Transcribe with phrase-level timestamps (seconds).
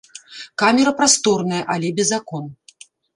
[0.61, 2.49] Камера прасторная, але без акон.